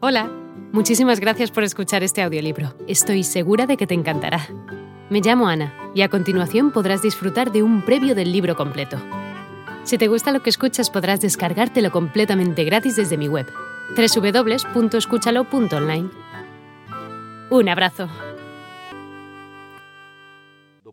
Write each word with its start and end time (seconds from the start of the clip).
Hola, 0.00 0.30
muchísimas 0.72 1.18
gracias 1.18 1.50
por 1.50 1.64
escuchar 1.64 2.04
este 2.04 2.22
audiolibro. 2.22 2.72
Estoy 2.86 3.24
segura 3.24 3.66
de 3.66 3.76
que 3.76 3.88
te 3.88 3.94
encantará. 3.94 4.46
Me 5.10 5.20
llamo 5.20 5.48
Ana 5.48 5.74
y 5.92 6.02
a 6.02 6.08
continuación 6.08 6.70
podrás 6.70 7.02
disfrutar 7.02 7.50
de 7.50 7.64
un 7.64 7.84
previo 7.84 8.14
del 8.14 8.30
libro 8.30 8.54
completo. 8.54 8.96
Si 9.82 9.98
te 9.98 10.06
gusta 10.06 10.30
lo 10.30 10.40
que 10.40 10.50
escuchas 10.50 10.88
podrás 10.88 11.20
descargártelo 11.20 11.90
completamente 11.90 12.62
gratis 12.62 12.94
desde 12.94 13.16
mi 13.16 13.26
web, 13.26 13.48
www.escúchalo.online. 13.96 16.10
Un 17.50 17.68
abrazo. 17.68 18.08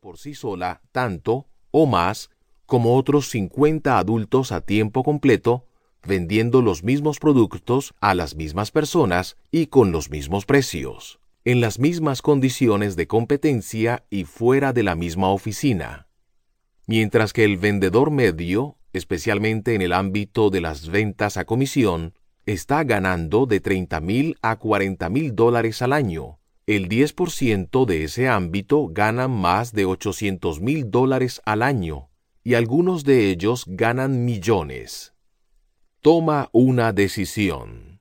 Por 0.00 0.16
sí 0.16 0.36
sola, 0.36 0.80
tanto 0.92 1.48
o 1.72 1.86
más 1.86 2.30
como 2.66 2.96
otros 2.96 3.28
50 3.30 3.98
adultos 3.98 4.52
a 4.52 4.60
tiempo 4.60 5.02
completo 5.02 5.66
vendiendo 6.06 6.62
los 6.62 6.82
mismos 6.82 7.18
productos 7.18 7.94
a 8.00 8.14
las 8.14 8.34
mismas 8.34 8.70
personas 8.70 9.36
y 9.50 9.66
con 9.66 9.92
los 9.92 10.10
mismos 10.10 10.46
precios, 10.46 11.20
en 11.44 11.60
las 11.60 11.78
mismas 11.78 12.22
condiciones 12.22 12.96
de 12.96 13.06
competencia 13.06 14.04
y 14.10 14.24
fuera 14.24 14.72
de 14.72 14.82
la 14.82 14.94
misma 14.96 15.28
oficina. 15.28 16.08
Mientras 16.86 17.32
que 17.32 17.44
el 17.44 17.56
vendedor 17.56 18.10
medio, 18.10 18.76
especialmente 18.92 19.74
en 19.74 19.82
el 19.82 19.92
ámbito 19.92 20.50
de 20.50 20.60
las 20.60 20.88
ventas 20.88 21.36
a 21.36 21.44
comisión, 21.44 22.14
está 22.46 22.82
ganando 22.82 23.46
de 23.46 23.60
30 23.60 24.00
mil 24.00 24.36
a 24.42 24.56
40 24.56 25.08
mil 25.08 25.34
dólares 25.36 25.80
al 25.82 25.92
año. 25.92 26.40
El 26.66 26.88
10% 26.88 27.86
de 27.86 28.04
ese 28.04 28.28
ámbito 28.28 28.88
gana 28.90 29.28
más 29.28 29.72
de 29.72 29.84
800 29.84 30.60
mil 30.60 30.90
dólares 30.90 31.40
al 31.44 31.62
año 31.62 32.08
y 32.44 32.54
algunos 32.54 33.04
de 33.04 33.30
ellos 33.30 33.64
ganan 33.68 34.24
millones 34.24 35.12
toma 36.02 36.48
una 36.50 36.92
decisión. 36.92 38.00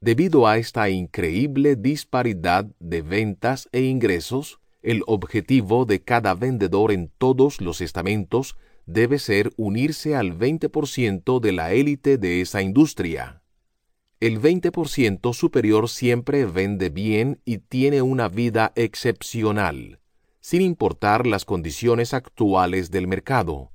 Debido 0.00 0.48
a 0.48 0.58
esta 0.58 0.90
increíble 0.90 1.76
disparidad 1.76 2.66
de 2.80 3.02
ventas 3.02 3.68
e 3.70 3.82
ingresos, 3.82 4.58
el 4.82 5.04
objetivo 5.06 5.84
de 5.84 6.02
cada 6.02 6.34
vendedor 6.34 6.90
en 6.90 7.12
todos 7.18 7.60
los 7.60 7.80
estamentos 7.80 8.56
debe 8.86 9.20
ser 9.20 9.52
unirse 9.56 10.16
al 10.16 10.36
20% 10.36 11.38
de 11.38 11.52
la 11.52 11.72
élite 11.72 12.18
de 12.18 12.40
esa 12.40 12.60
industria. 12.60 13.44
El 14.18 14.40
20% 14.40 15.32
superior 15.32 15.88
siempre 15.88 16.44
vende 16.44 16.90
bien 16.90 17.40
y 17.44 17.58
tiene 17.58 18.02
una 18.02 18.26
vida 18.26 18.72
excepcional, 18.74 20.00
sin 20.40 20.60
importar 20.60 21.28
las 21.28 21.44
condiciones 21.44 22.14
actuales 22.14 22.90
del 22.90 23.06
mercado 23.06 23.71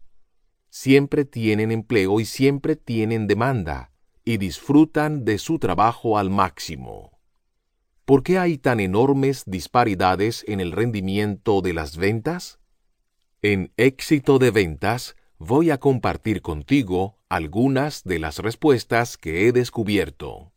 siempre 0.78 1.26
tienen 1.26 1.72
empleo 1.72 2.20
y 2.20 2.26
siempre 2.26 2.76
tienen 2.76 3.26
demanda, 3.26 3.92
y 4.24 4.38
disfrutan 4.38 5.26
de 5.26 5.40
su 5.40 5.58
trabajo 5.58 6.20
al 6.20 6.30
máximo. 6.30 7.18
¿Por 8.06 8.22
qué 8.22 8.38
hay 8.38 8.60
tan 8.60 8.80
enormes 8.80 9.44
disparidades 9.48 10.46
en 10.48 10.60
el 10.60 10.72
rendimiento 10.72 11.62
de 11.62 11.74
las 11.74 11.98
ventas? 11.98 12.60
En 13.42 13.74
éxito 13.76 14.38
de 14.38 14.52
ventas 14.52 15.16
voy 15.40 15.72
a 15.72 15.80
compartir 15.80 16.44
contigo 16.44 17.18
algunas 17.28 18.04
de 18.04 18.20
las 18.20 18.38
respuestas 18.38 19.18
que 19.18 19.48
he 19.48 19.52
descubierto. 19.52 20.54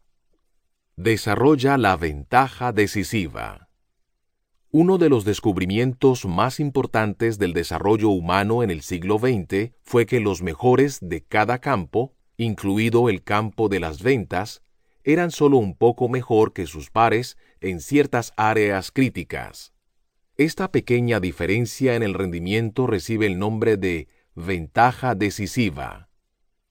Desarrolla 0.96 1.78
la 1.78 1.96
ventaja 1.96 2.72
decisiva. 2.72 3.69
Uno 4.72 4.98
de 4.98 5.08
los 5.08 5.24
descubrimientos 5.24 6.26
más 6.26 6.60
importantes 6.60 7.40
del 7.40 7.54
desarrollo 7.54 8.10
humano 8.10 8.62
en 8.62 8.70
el 8.70 8.82
siglo 8.82 9.18
XX 9.18 9.72
fue 9.82 10.06
que 10.06 10.20
los 10.20 10.42
mejores 10.42 11.00
de 11.02 11.22
cada 11.24 11.58
campo, 11.58 12.14
incluido 12.36 13.08
el 13.08 13.24
campo 13.24 13.68
de 13.68 13.80
las 13.80 14.00
ventas, 14.00 14.62
eran 15.02 15.32
solo 15.32 15.56
un 15.56 15.76
poco 15.76 16.08
mejor 16.08 16.52
que 16.52 16.66
sus 16.66 16.88
pares 16.88 17.36
en 17.60 17.80
ciertas 17.80 18.32
áreas 18.36 18.92
críticas. 18.92 19.72
Esta 20.36 20.70
pequeña 20.70 21.18
diferencia 21.18 21.96
en 21.96 22.04
el 22.04 22.14
rendimiento 22.14 22.86
recibe 22.86 23.26
el 23.26 23.40
nombre 23.40 23.76
de 23.76 24.06
ventaja 24.36 25.16
decisiva. 25.16 26.10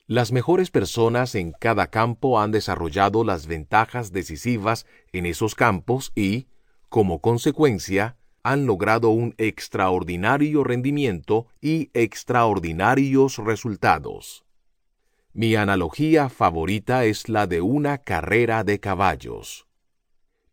Las 0.08 0.32
mejores 0.32 0.72
personas 0.72 1.36
en 1.36 1.52
cada 1.52 1.88
campo 1.88 2.40
han 2.40 2.52
desarrollado 2.52 3.26
las 3.26 3.46
ventajas 3.46 4.14
decisivas 4.14 4.86
en 5.12 5.26
esos 5.26 5.54
campos 5.54 6.14
y, 6.16 6.48
como 6.90 7.22
consecuencia, 7.22 8.18
han 8.44 8.66
logrado 8.66 9.10
un 9.10 9.36
extraordinario 9.38 10.64
rendimiento 10.64 11.48
y 11.62 11.92
extraordinarios 11.94 13.38
resultados. 13.38 14.46
Mi 15.34 15.56
analogía 15.56 16.30
favorita 16.30 17.06
es 17.06 17.30
la 17.30 17.46
de 17.48 17.62
una 17.62 18.00
carrera 18.00 18.64
de 18.64 18.80
caballos. 18.80 19.68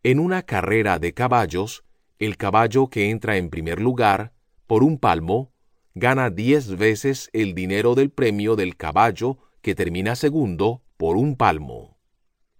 En 0.03 0.19
una 0.21 0.43
carrera 0.43 0.99
de 0.99 1.15
caballos, 1.15 1.85
el 2.19 2.37
caballo 2.37 2.89
que 2.89 3.11
entra 3.11 3.39
en 3.39 3.51
primer 3.51 3.81
lugar, 3.81 4.33
por 4.67 4.83
un 4.83 4.99
palmo, 4.99 5.53
gana 5.95 6.29
diez 6.29 6.77
veces 6.77 7.31
el 7.33 7.55
dinero 7.55 7.95
del 7.95 8.11
premio 8.11 8.57
del 8.57 8.77
caballo 8.77 9.39
que 9.63 9.75
termina 9.75 10.15
segundo 10.15 10.83
por 10.97 11.17
un 11.17 11.37
palmo. 11.37 11.96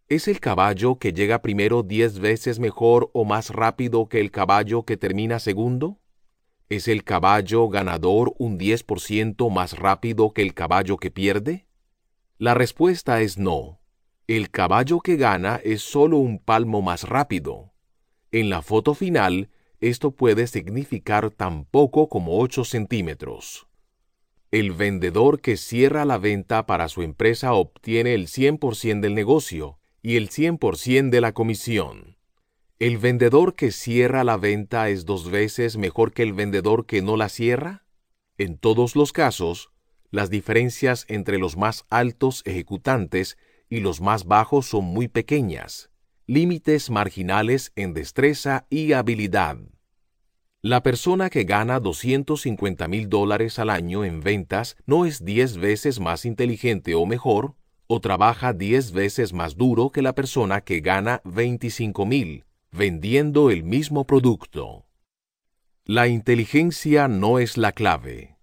¿Es 0.09 0.29
el 0.29 0.39
caballo 0.39 1.01
que 1.01 1.13
llega 1.13 1.43
primero 1.43 1.83
diez 1.83 2.21
veces 2.21 2.61
mejor 2.61 3.11
o 3.13 3.25
más 3.25 3.51
rápido 3.51 4.09
que 4.09 4.21
el 4.21 4.31
caballo 4.31 4.85
que 4.85 4.97
termina 4.97 5.41
segundo? 5.41 5.99
¿Es 6.69 6.87
el 6.87 7.03
caballo 7.03 7.69
ganador 7.69 8.33
un 8.39 8.57
10% 8.57 9.51
más 9.51 9.77
rápido 9.77 10.33
que 10.33 10.43
el 10.43 10.55
caballo 10.55 10.97
que 10.97 11.11
pierde? 11.11 11.67
La 12.39 12.55
respuesta 12.55 13.21
es 13.21 13.37
no. 13.37 13.81
El 14.29 14.53
caballo 14.53 15.01
que 15.01 15.17
gana 15.17 15.61
es 15.65 15.83
solo 15.83 16.19
un 16.19 16.39
palmo 16.39 16.83
más 16.83 17.03
rápido. 17.09 17.73
En 18.31 18.49
la 18.49 18.63
foto 18.63 18.95
final, 18.95 19.51
esto 19.81 20.13
puede 20.13 20.47
significar 20.47 21.33
tan 21.33 21.65
poco 21.65 22.09
como 22.09 22.39
8 22.39 22.65
centímetros. 22.65 23.67
El 24.53 24.71
vendedor 24.71 25.41
que 25.41 25.57
cierra 25.57 26.05
la 26.05 26.19
venta 26.19 26.65
para 26.65 26.89
su 26.89 27.03
empresa 27.03 27.55
obtiene 27.55 28.15
el 28.15 28.29
100% 28.29 29.01
del 29.01 29.17
negocio, 29.17 29.81
y 30.07 30.17
el 30.17 30.31
100% 30.31 31.11
de 31.11 31.21
la 31.21 31.33
comisión. 31.33 32.17
¿El 32.79 32.97
vendedor 32.97 33.57
que 33.57 33.73
cierra 33.73 34.23
la 34.23 34.37
venta 34.37 34.89
es 34.89 35.05
dos 35.05 35.33
veces 35.33 35.77
mejor 35.77 36.13
que 36.13 36.23
el 36.23 36.33
vendedor 36.33 36.87
que 36.87 37.03
no 37.03 37.17
la 37.17 37.29
cierra? 37.29 37.85
En 38.39 38.57
todos 38.57 38.95
los 38.95 39.13
casos, 39.13 39.73
las 40.13 40.31
diferencias 40.31 41.07
entre 41.09 41.39
los 41.39 41.57
más 41.57 41.87
altos 41.91 42.43
ejecutantes 42.45 43.37
y 43.69 43.81
los 43.81 44.01
más 44.01 44.27
bajos 44.27 44.67
son 44.67 44.85
muy 44.85 45.09
pequeñas, 45.09 45.91
límites 46.29 46.89
marginales 46.89 47.73
en 47.75 47.93
destreza 47.93 48.69
y 48.71 48.93
habilidad. 48.93 49.59
La 50.63 50.85
persona 50.85 51.31
que 51.31 51.43
gana 51.43 51.81
250 51.81 52.87
mil 52.87 53.09
dólares 53.09 53.59
al 53.59 53.71
año 53.71 54.05
en 54.05 54.21
ventas 54.21 54.77
no 54.87 55.05
es 55.05 55.25
10 55.25 55.57
veces 55.57 55.99
más 55.99 56.25
inteligente 56.25 56.95
o 56.95 57.07
mejor 57.07 57.57
o 57.87 58.01
trabaja 58.01 58.53
10 58.53 58.93
veces 58.93 59.33
más 59.33 59.57
duro 59.57 59.91
que 59.91 60.03
la 60.03 60.15
persona 60.15 60.61
que 60.61 60.81
gana 60.81 61.21
25 61.25 62.07
mil 62.07 62.47
vendiendo 62.77 63.51
el 63.51 63.65
mismo 63.65 64.07
producto. 64.07 64.85
La 65.85 66.09
inteligencia 66.09 67.09
no 67.09 67.39
es 67.39 67.57
la 67.57 67.73
clave. 67.73 68.37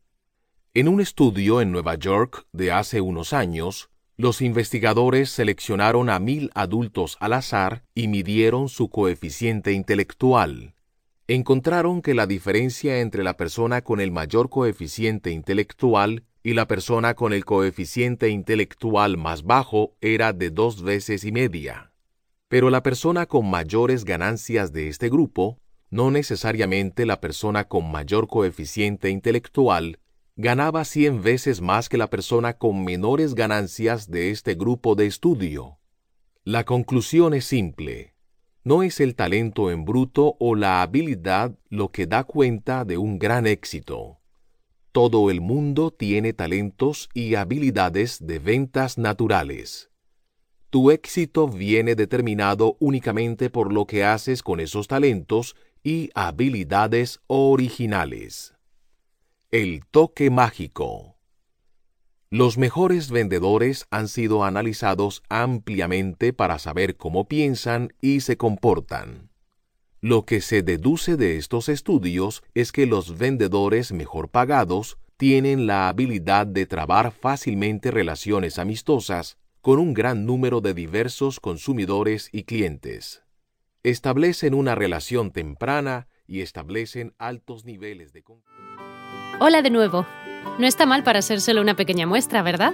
En 0.73 0.87
un 0.87 1.01
estudio 1.01 1.61
en 1.61 1.71
Nueva 1.71 1.95
York 1.95 2.47
de 2.51 2.71
hace 2.71 2.99
unos 2.99 3.31
años, 3.31 3.91
los 4.17 4.41
investigadores 4.41 5.29
seleccionaron 5.29 6.09
a 6.09 6.17
mil 6.17 6.49
adultos 6.55 7.17
al 7.19 7.33
azar 7.33 7.83
y 7.93 8.07
midieron 8.07 8.69
su 8.69 8.89
coeficiente 8.89 9.71
intelectual. 9.71 10.73
Encontraron 11.27 12.01
que 12.01 12.15
la 12.15 12.25
diferencia 12.25 13.01
entre 13.01 13.23
la 13.23 13.37
persona 13.37 13.81
con 13.81 14.01
el 14.01 14.11
mayor 14.11 14.49
coeficiente 14.49 15.29
intelectual 15.29 16.23
y 16.45 16.53
la 16.53 16.67
persona 16.67 17.13
con 17.13 17.31
el 17.31 17.45
coeficiente 17.45 18.27
intelectual 18.27 19.17
más 19.17 19.43
bajo 19.43 19.95
era 20.01 20.33
de 20.33 20.49
dos 20.49 20.83
veces 20.83 21.23
y 21.23 21.31
media. 21.31 21.93
Pero 22.49 22.69
la 22.69 22.83
persona 22.83 23.25
con 23.25 23.49
mayores 23.49 24.03
ganancias 24.03 24.73
de 24.73 24.89
este 24.89 25.09
grupo, 25.09 25.57
no 25.89 26.11
necesariamente 26.11 27.05
la 27.05 27.21
persona 27.21 27.63
con 27.69 27.89
mayor 27.89 28.27
coeficiente 28.27 29.09
intelectual, 29.09 29.99
ganaba 30.35 30.83
cien 30.83 31.23
veces 31.23 31.61
más 31.61 31.87
que 31.87 31.97
la 31.97 32.09
persona 32.09 32.57
con 32.57 32.83
menores 32.83 33.35
ganancias 33.35 34.09
de 34.11 34.31
este 34.31 34.55
grupo 34.55 34.95
de 34.95 35.05
estudio. 35.05 35.79
La 36.43 36.65
conclusión 36.65 37.33
es 37.33 37.45
simple. 37.45 38.15
No 38.65 38.83
es 38.83 38.99
el 38.99 39.15
talento 39.15 39.71
en 39.71 39.85
bruto 39.85 40.35
o 40.39 40.55
la 40.55 40.81
habilidad 40.81 41.57
lo 41.69 41.91
que 41.91 42.05
da 42.05 42.25
cuenta 42.25 42.83
de 42.83 42.97
un 42.97 43.17
gran 43.17 43.47
éxito 43.47 44.19
todo 44.93 45.31
el 45.31 45.41
mundo 45.41 45.89
tiene 45.89 46.33
talentos 46.33 47.09
y 47.15 47.33
habilidades 47.33 48.19
de 48.25 48.37
ventas 48.37 48.99
naturales. 48.99 49.89
Tu 50.69 50.91
éxito 50.91 51.47
viene 51.47 51.95
determinado 51.95 52.77
únicamente 52.79 53.49
por 53.49 53.73
lo 53.73 53.87
que 53.87 54.03
haces 54.03 54.43
con 54.43 54.59
esos 54.59 54.87
talentos 54.87 55.55
y 55.83 56.11
habilidades 56.13 57.19
originales. 57.25 58.53
El 59.49 59.83
toque 59.89 60.29
mágico. 60.29 61.17
Los 62.29 62.59
mejores 62.59 63.09
vendedores 63.09 63.87
han 63.89 64.07
sido 64.07 64.43
analizados 64.43 65.23
ampliamente 65.27 66.33
para 66.33 66.59
saber 66.59 66.97
cómo 66.97 67.27
piensan 67.27 67.93
y 67.99 68.21
se 68.21 68.37
comportan. 68.37 69.32
Lo 70.03 70.25
que 70.25 70.41
se 70.41 70.63
deduce 70.63 71.15
de 71.15 71.37
estos 71.37 71.69
estudios 71.69 72.43
es 72.55 72.73
que 72.73 72.85
los 72.85 73.17
vendedores 73.17 73.93
mejor 73.93 74.27
pagados 74.27 74.97
tienen 75.15 75.65
la 75.65 75.87
habilidad 75.87 76.45
de 76.45 76.65
trabar 76.65 77.13
fácilmente 77.13 77.89
relaciones 77.89 78.59
amistosas 78.59 79.37
con 79.61 79.79
un 79.79 79.93
gran 79.93 80.25
número 80.25 80.59
de 80.59 80.73
diversos 80.73 81.39
consumidores 81.39 82.27
y 82.33 82.43
clientes. 82.43 83.23
Establecen 83.83 84.55
una 84.55 84.75
relación 84.75 85.31
temprana 85.31 86.09
y 86.27 86.41
establecen 86.41 87.13
altos 87.17 87.63
niveles 87.63 88.11
de... 88.11 88.25
Hola 89.39 89.61
de 89.61 89.69
nuevo. 89.69 90.05
No 90.59 90.67
está 90.67 90.85
mal 90.85 91.03
para 91.05 91.21
ser 91.21 91.39
solo 91.39 91.61
una 91.61 91.77
pequeña 91.77 92.05
muestra, 92.07 92.41
¿verdad? 92.41 92.73